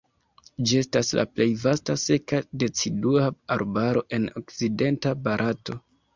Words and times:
Ĝi 0.69 0.77
estas 0.83 1.11
la 1.19 1.25
plej 1.33 1.47
vasta 1.63 1.97
seka 2.05 2.39
decidua 2.65 3.29
arbaro 3.59 4.05
en 4.19 4.27
okcidenta 4.43 5.15
Barato. 5.29 5.81